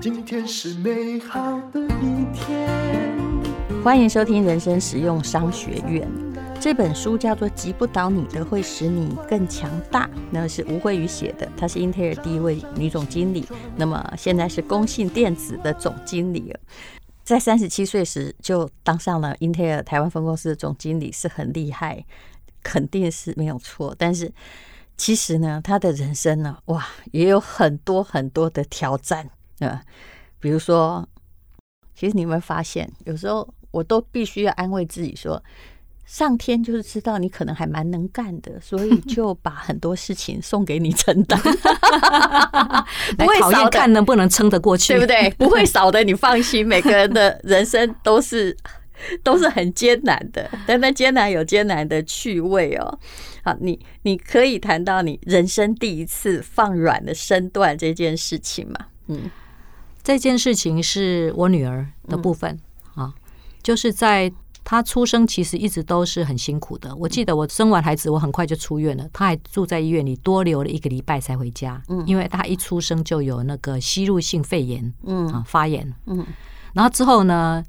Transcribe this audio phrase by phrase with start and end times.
[0.00, 2.68] 今天是美好的一天。
[3.84, 6.08] 欢迎收听人生实用商学院。
[6.60, 11.48] 这本书叫做《击不倒你的会使你更强大》，那是吴慧宇写的。
[11.56, 13.46] 她是英特尔第一位女总经理，
[13.76, 16.58] 那么现在是工信电子的总经理了。
[17.22, 22.04] 在三十七岁时就当上了英特尔台湾分公司的总经理，是很厉害，
[22.62, 23.94] 肯定是没有错。
[23.96, 24.32] 但是
[24.98, 29.26] 其实呢，他的人生呢，哇，也有很多很多的挑战
[29.60, 29.80] 啊。
[30.38, 31.08] 比如说，
[31.94, 35.42] 其实你有没有发现，有时候我都必须要安慰自己说。
[36.04, 41.38] 上天就是知道你可能还蛮能干的，所以就把很多事情送给你承担，
[43.18, 45.28] 不会少的，看能不能撑得过去，对不对？
[45.36, 46.66] 不会少的，你放心。
[46.66, 48.56] 每个人的人生都是
[49.22, 52.98] 都是很艰难的，但那艰难有艰难的趣味哦。
[53.48, 58.86] 好，你你可以谈到你人生第一次放软的身段这件事情吗？
[59.06, 59.30] 嗯，
[60.02, 62.58] 这件事情是我女儿的部分
[62.94, 63.14] 啊，
[63.62, 64.32] 就是在。
[64.64, 66.94] 她出生其实一直都是很辛苦的。
[66.96, 69.08] 我记得我生完孩子，我很快就出院了。
[69.14, 71.82] 她还住在医院里，多留了一个礼拜才回家。
[71.88, 76.22] 嗯，因为她一出生就有那个吸入性肺炎，嗯啊发炎，嗯，
[76.74, 77.64] 然后之后呢，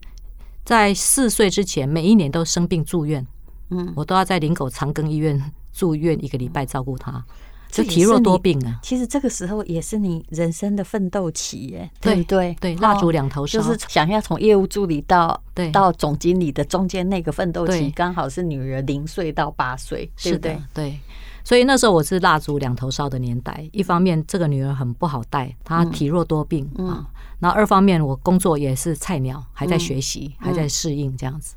[0.65, 3.25] 在四岁之前，每一年都生病住院，
[3.69, 5.41] 嗯，我都要在林口长庚医院
[5.79, 7.23] 住院一个礼拜照顾他。
[7.71, 8.79] 就体弱多病啊！
[8.81, 12.57] 其实这个时候也是你人生的奋斗期耶，对不对？
[12.59, 15.39] 对，蜡烛两头烧，就是想要从业务助理到
[15.71, 20.59] 到总经理的中间那个奋斗期，刚好是女儿零岁到八岁，对不对？
[20.73, 20.99] 对，
[21.43, 23.63] 所以那时候我是蜡烛两头烧的年代。
[23.71, 27.05] 一方面，这个女儿很不好带，她体弱多病啊；
[27.37, 31.53] 然后二方面，我工作也是菜鸟，还在学习，还在适应这样子。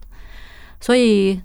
[0.79, 1.41] 所以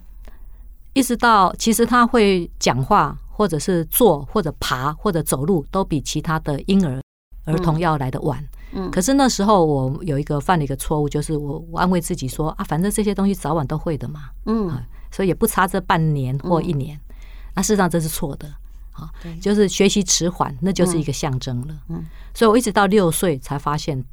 [0.92, 3.18] 一直到其实他会讲话。
[3.38, 7.00] 或者是坐，或者爬，或者走路，都比其他的婴儿
[7.44, 8.44] 儿童要来的晚。
[8.72, 14.30] 嗯，可是那时候我有一个犯了一个错误，就是我我安慰自己说啊，反正这些东西早晚都会的嘛。
[14.46, 16.98] 嗯，啊所以也不差这半年或一年。
[17.54, 18.48] 那事实上这是错的。
[18.90, 19.08] 啊，
[19.40, 21.76] 就是学习迟缓，那就是一个象征了。
[21.90, 22.04] 嗯，
[22.34, 24.04] 所以我一直到六岁才发现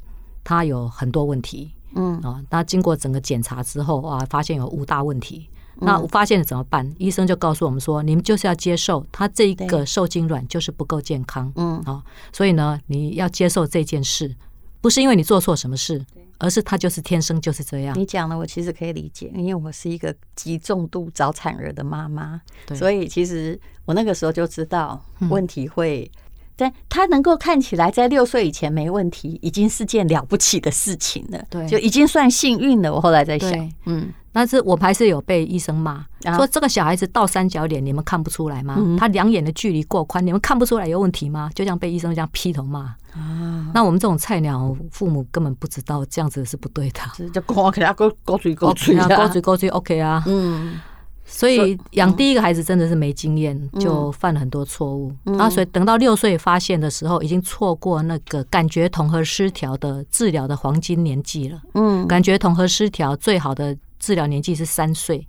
[0.43, 1.73] 他有很多问题。
[1.95, 5.49] 嗯啊，那经过整个检查之后啊，发现有五大问题。
[5.79, 6.89] 那我发现了怎么办？
[6.97, 14.35] 医生就告诉我们说，你们就是要接受他这一个受精卵就是不够健康，嗯，啊，所以呢，你要接受这件事，
[14.81, 16.03] 不是因为你做错什么事，
[16.37, 17.97] 而是他就是天生就是这样。
[17.97, 22.41] 你讲的我其实可以理解，因为我是一个极重度早产儿的妈妈，
[22.73, 26.09] 所以其实我那个时候就知道问题会。
[26.57, 31.45] 但他能够看起来在六岁以前没问题，已经是件了不起的事情了。
[31.49, 32.93] 对，就已经算幸运了。
[32.93, 38.77] 我后来在想，嗯，但是我还是有被医生骂，说这个小孩子倒三角脸，你们看不出来吗？
[38.99, 41.49] 他两眼的距离过宽，你们看不出来有问题吗？
[41.55, 42.81] 就像被医生这样劈头骂
[43.13, 43.71] 啊！
[43.73, 50.81] 那我们这种菜鸟父母根本不知道这样子是不对的，就光给他勾勾嘴勾嘴啊，勾嘴勾嘴 OK 啊，嗯。
[51.27, 55.11] 所以养第一个孩子真的是没经验，就犯了很多错误。
[55.23, 61.59] 然后所以等到六岁发现的时候，已经错过那个感觉统合失调的治疗的黄金年纪了。
[61.73, 65.27] 嗯，感觉统合失调最好的治疗年纪是三岁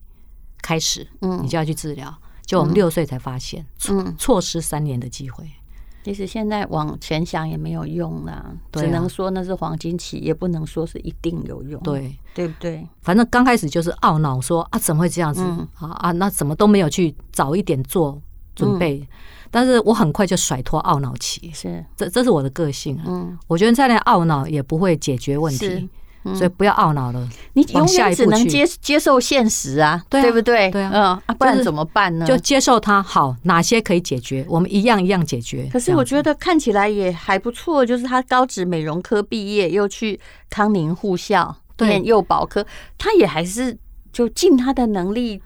[0.63, 2.15] 开始，嗯，你就要去治疗。
[2.45, 5.51] 就我们六岁才发现，错错失三年的机会。
[6.05, 12.87] 其实现在往前想也没有用啦，只能说那是黄金期，也不能说是一定有用，对对不对？
[13.03, 15.43] 反正刚开始就是懊恼，说啊，怎么会这样子
[15.75, 16.13] 啊啊？
[16.13, 18.23] 那怎么都没有去早一点做
[18.55, 19.05] 准备？
[19.51, 22.97] 但是我很快就甩脱懊恼期，是这这是我的个性。
[23.05, 25.89] 嗯，我觉得再来懊恼也不会解决问题。
[26.35, 30.71] 所以不要懊恼了，你永远只能接接受现实啊，对不对？
[30.71, 32.27] 对啊，嗯，不然怎么办呢？
[32.27, 35.69] 就接受它，好，哪些可以解决，我们一样一样解决。
[35.73, 40.19] 可是我觉得看起来也还不错，就是他高职美容科毕业，又去
[40.51, 42.67] 康宁护校念幼保科，
[42.97, 43.77] 他也还是
[44.13, 45.41] 就尽他的能力。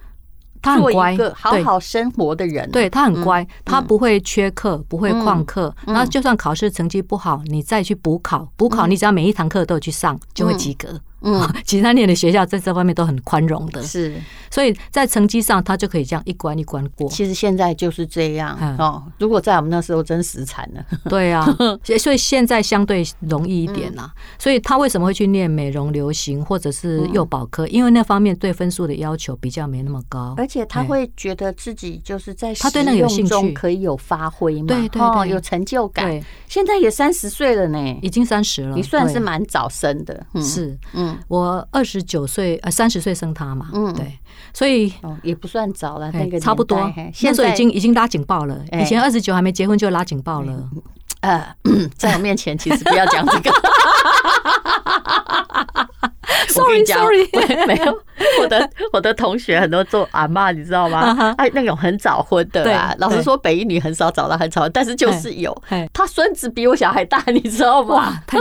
[0.62, 2.70] 他很乖，好好生活的人。
[2.70, 5.74] 对，他很乖，他不会缺课，不会旷课。
[5.86, 11.00] 那就算考试成绩不好，你再去补考，补考你只要每一堂课都有去上，就会及格。
[11.22, 14.14] 嗯， 其实他念的学校在这方面都很宽容的，是，
[14.50, 17.08] 所以在成绩上他就可以这样一关一关过。
[17.08, 19.02] 其实现在就是这样哦。
[19.18, 20.84] 如果在我们那时候，真死惨了。
[21.08, 21.46] 对啊，
[21.98, 24.12] 所以现在相对容易一点啦。
[24.38, 27.66] 所以他为什么会去念美容、流行或者是幼保科？
[27.68, 36.20] 因为那方面对分数的要求比较没那么高，而且他会觉得自己就是在他对那个有兴趣，可以有发挥嘛，对对对，有成就感。
[36.48, 40.78] 现在也三十岁了呢，已经三十了，你算是蛮早生的，是。
[40.94, 41.09] 嗯。
[41.10, 44.18] 嗯，我二十九岁呃三十岁生他嘛，嗯，对，
[44.52, 46.92] 所以哦也不算早了，那个差不多，
[47.22, 50.70] 那时候已经已经拉警报了，以前二十九还没结婚就拉警报了，
[51.20, 51.54] 呃，
[51.96, 53.50] 在我面前其实不要讲这个。
[56.54, 57.28] Sorry, sorry，
[57.66, 58.02] 没有
[58.40, 61.34] 我的我的同学很多做阿妈，你知道吗？
[61.38, 62.94] 哎，那种很早婚的啊。
[62.98, 65.56] 老实说，北一女很少找到很早，但是就是有。
[65.92, 68.20] 他孙子比我小孩大，你知道吗？
[68.26, 68.38] 太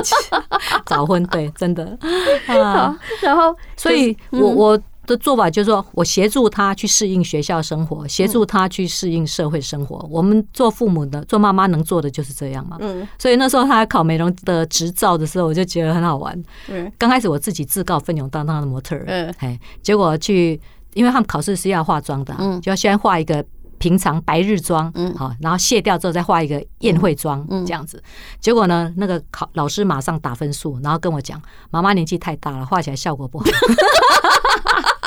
[0.85, 1.97] 早婚，对，真的
[2.47, 2.97] 啊。
[3.21, 4.79] 然后，所以我我。
[5.09, 10.07] 的做法就是说，我协助他去适应学校生活，协助他去适应社会生活。
[10.09, 12.77] 我们做父母的、做妈妈能做的就是这样嘛。
[12.79, 13.07] 嗯。
[13.17, 16.39] 所以那时候他考美容的执照的时候，我就觉得很好玩。
[16.67, 16.91] 嗯。
[16.97, 19.03] 刚开始我自己自告奋勇当他的模特儿。
[19.07, 19.33] 嗯。
[19.39, 20.61] 哎，结果去，
[20.93, 23.43] 因为他们考试是要化妆的，嗯，就要先画一个
[23.77, 28.03] 平常白日妆，嗯，好，然后卸掉之后再画一个宴会妆，嗯，这样子。
[28.39, 31.41] 结果呢，那个考老师马上打分数，然后跟我讲
[31.71, 33.45] ：“妈妈年纪太大了，画起来效果不好。”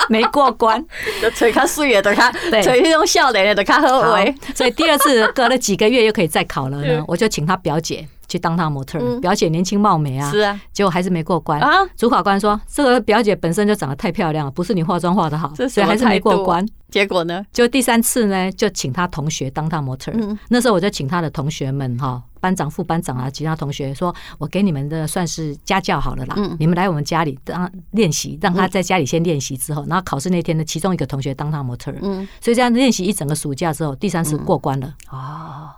[0.11, 0.85] 没过关，
[1.21, 2.33] 就吹他素颜的卡，
[2.63, 7.05] 吹那种笑脸的他和为，所以第二次隔了几个月又可以再考了呢。
[7.09, 11.87] 我就请他表姐去当他模特，表姐年轻貌美啊，是啊，结果还是没过关啊。
[11.97, 16.67] 主考官说这个表姐本身就长得太漂亮了，不是你化妆化的好，所以还是没过关。
[16.89, 20.13] 结果呢，就第三次呢，就请她同学当她模特。
[20.49, 22.23] 那时候我就请她的同学们哈。
[22.43, 34.93] 班长、副班长啊，其他同学说：“我给你们的算是家教好了啦，你们来我们家里当练习，让他在家里先练习之后，然后考试那天呢，其中一个同学当他模特儿，嗯，所以这样练习一整个暑假之后，第三次过关了。
[35.13, 35.71] 哦，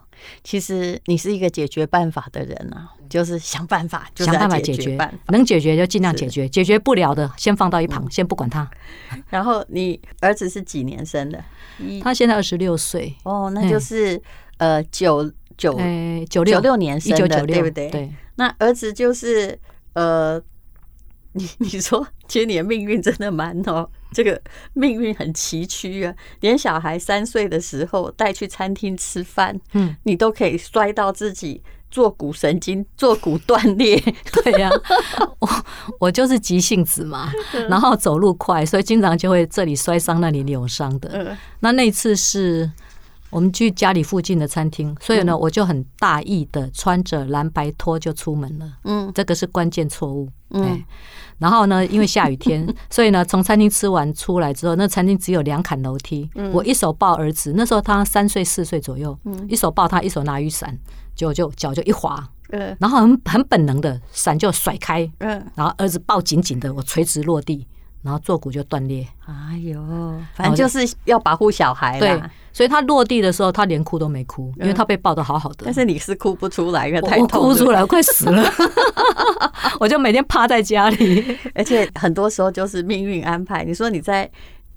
[0.43, 4.97] 其实你是一个解决办法的人啊，就是想办法，想办法解决，
[5.29, 8.69] 能解决就尽量解决，解决不了的先放到一旁，先不管他。
[9.31, 11.45] 然后你儿子是几年生的？
[12.03, 13.15] 他现在二十六岁。
[13.25, 14.21] 哦，那就是
[14.59, 15.73] 呃九。”九
[16.29, 17.89] 九九六年生的，对不对？
[17.89, 18.13] 对。
[18.35, 19.57] 那儿子就是
[19.93, 20.43] 呃，
[21.35, 24.41] 你 你说，其实你的命运真的蛮哦，这个
[24.73, 26.15] 命运很崎岖啊。
[26.41, 34.03] 连小孩三岁的时候带去餐厅吃饭，嗯，你都可以摔到自己坐骨神经、坐骨断裂。
[34.43, 34.71] 对呀，
[35.41, 35.49] 我
[36.01, 37.33] 我就是急性子嘛，
[37.69, 41.37] 然后走路快，所以经常就会这里摔伤，那里扭伤的。
[41.61, 42.71] 那那次是。
[43.35, 48.73] 我们去家里附近的餐厅，所以呢，我就很大意的穿着蓝白拖就出门了。
[48.85, 50.29] 嗯，这个是关键错误。
[50.51, 50.81] 嗯，
[51.39, 56.31] 然后呢，因为下雨天， 所以呢，从餐厅吃完出来之后，那餐厅只有两坎楼梯。
[56.53, 60.79] 我一手抱儿子，那时候他三岁四岁左右，一手抱他，一手拿雨伞，
[61.17, 62.25] 就就脚就一滑，
[62.79, 67.67] 然后很很本能的伞就甩开，嗯，然后儿子抱紧紧的，我垂直落地，
[68.05, 69.05] 然后坐骨就断裂。
[69.27, 69.83] 哎呦，
[70.35, 71.99] 反正就是要保护小孩。
[71.99, 72.23] 对。
[72.53, 75.63] 所以他落地的时候，他连哭都没哭，因为他被抱得好好的。
[75.65, 78.49] 但是你是哭不出来，因为太痛，我哭出来，我快死了。
[79.81, 83.65] 我就每天趴在家里，而且很多时候就是命运安排。
[83.65, 84.31] 你说你在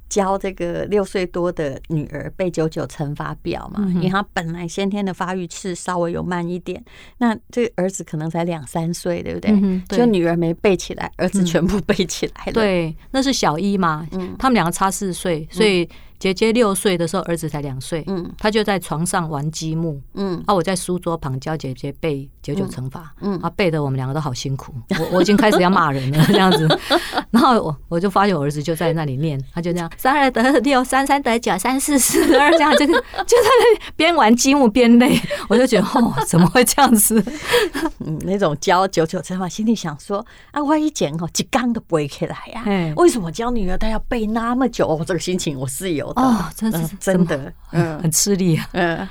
[0.09, 3.85] 教这个六岁多的女儿背九九乘法表嘛？
[3.95, 6.83] 因为她本来先天的发育是稍微有慢一点，
[7.17, 9.51] 那这个儿子可能才两三岁，对不对？
[9.89, 12.53] 就女儿没背起来，儿子全部背起来了。
[12.53, 14.07] 对，那是小一嘛，
[14.39, 15.87] 他们两个差四岁，所以。
[16.19, 26.67] 姐姐六岁的时候，儿子才两岁，嗯，他就在床上玩积木，嗯，啊，我在书桌旁教姐姐背九九乘法，嗯，啊，背的我们两个都好辛苦，我我已经开始要骂人了 这样子，
[27.29, 37.23] 然后我我就发现我儿子就在那里念，他就这样三二得六，三三得九，三四四二这样，就就在那边玩积木边累，我就觉得哦，怎么会这样子？
[38.03, 42.63] 嗯，那种教九九乘法，心里想说啊，万一讲哦，一缸都背起来呀，
[42.95, 44.87] 为什么教女儿她要背那么久？
[44.87, 46.06] 哦，这个心情我是有。
[46.15, 48.67] 哦，真是真的，嗯， 很吃力啊。
[48.73, 49.07] 嗯，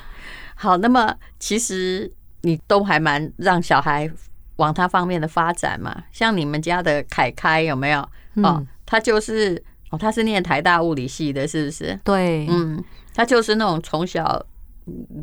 [0.55, 2.11] 好，那么其实
[2.43, 4.11] 你都还蛮让小孩
[4.57, 6.05] 往他方面的发展嘛。
[6.13, 8.01] 像你们家的凯凯有没有？
[8.43, 11.99] 哦，他就是哦，他是念台大物理系的，是不是？
[12.05, 12.83] 对，嗯，
[13.15, 14.45] 他就是那种从小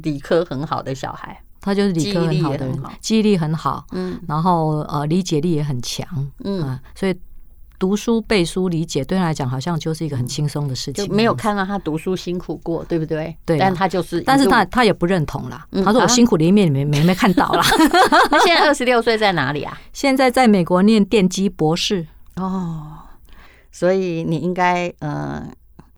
[0.03, 6.07] 理科很好的小孩，他就是理科很好的人，记忆力很好，嗯，然后呃，理解力也很强，
[6.43, 7.15] 嗯，所以。
[7.83, 13.35] 读书背书理解对他来讲好像就是一个很轻松的事情，就没有看到他读书辛苦过，对不对？
[13.45, 15.67] 对，但他就是，但是他他也不认同啦。
[15.83, 17.61] 他说我辛苦的一面你没没没看到啦。
[18.31, 19.77] 他现在二十六岁在哪里啊？
[19.91, 22.99] 现在在美国念电机博士哦。
[23.69, 25.45] 所以你应该呃，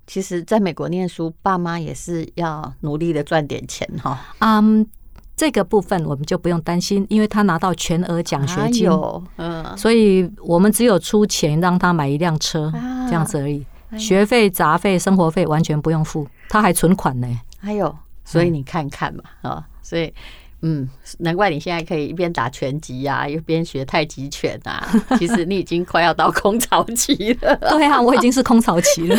[0.07, 4.19] 其实在美国念书，爸妈也是要努力的赚点钱哈。
[4.39, 4.87] 嗯。
[5.35, 8.89] 这个部分我们就不用担心，因为他拿到全额奖学金，
[9.37, 12.71] 嗯，所以我们只有出钱让他买一辆车，
[13.07, 13.65] 这样子而已。
[13.97, 17.27] 学费、杂费、生活费完全不用付，他还存款呢。
[17.59, 20.13] 还有，所以你看看嘛，啊，所以
[20.61, 24.87] 嗯，难怪你现在可以一边打拳击啊，一边学太极拳啊。
[25.19, 27.55] 其实你已经快要到空巢期了。
[27.69, 29.15] 对啊，我已经是空巢期了。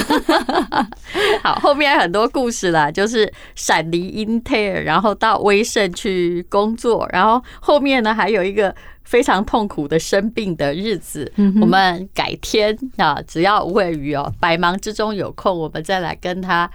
[1.45, 8.75] 好，后面很多故事啦，就是闪离英特尔，然后到威盛去工作，然后后面呢还有一个
[9.05, 11.33] 非常痛苦的生病的日子。
[11.61, 16.69] 我们改天啊，只要吴伟宇哦，百忙之中有空，我们再来跟他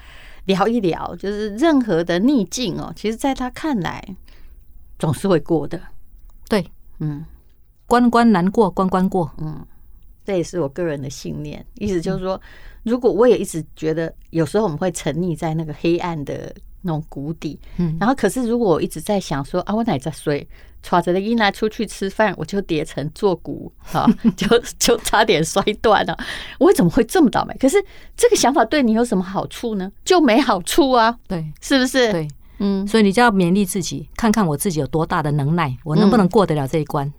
[0.45, 4.01] 聊一聊，就是任何的逆境哦，其实在他看来。
[5.01, 5.81] 总是会过的，
[6.47, 6.63] 对，
[6.99, 7.25] 嗯，
[7.87, 9.65] 关关难过关关过，嗯，
[10.23, 11.65] 这也是我个人的信念。
[11.77, 12.39] 意思就是说，
[12.83, 16.53] 如果我也一直觉得有时候我们会沉溺在那个黑暗的
[16.83, 20.47] 那种谷底，嗯，然后可是如果我一直在想说啊，我哪在睡，
[20.83, 26.15] 揣着的衣来出去吃饭，我就跌成坐骨，哈， 就就差点摔断了。
[26.59, 27.57] 我怎么会这么倒霉？
[27.59, 27.83] 可是
[28.15, 29.91] 这个想法对你有什么好处呢？
[30.05, 32.11] 就没好处啊，对，是不是？
[32.11, 32.27] 对。
[32.63, 37.07] 嗯，所以你就要勉励自己，看看我自己有多大的能耐，我能不能过得了这一关？
[37.07, 37.13] 嗯、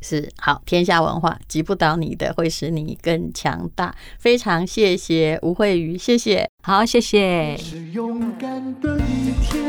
[0.00, 3.94] 是好，天下文化击不倒你的，会使你更强大。
[4.18, 7.54] 非常谢谢吴慧瑜，谢谢，好，谢谢。
[7.58, 9.62] 是勇敢的一天，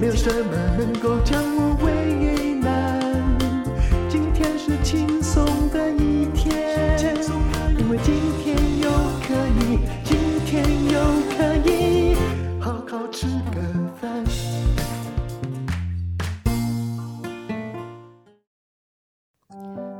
[0.00, 1.69] 没有什么能够将我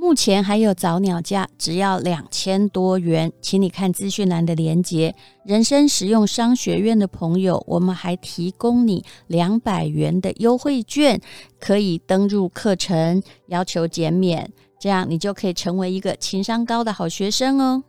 [0.00, 5.14] 目前还有早鸟价，只要两千多元，请你看资讯栏的连接。
[5.44, 11.20] 人生实用商学院的朋友，我们还提供你两百元的优惠券，
[11.60, 17.84] 可以登入课程，要求减免，这样你就可以成为一个情商高的好学生哦。